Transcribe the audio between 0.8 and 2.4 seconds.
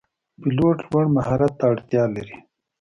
لوړ مهارت ته اړتیا لري.